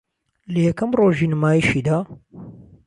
لە 0.53 0.59
یەکەم 0.67 0.91
رۆژی 0.99 1.27
نمایشیدا 1.33 1.97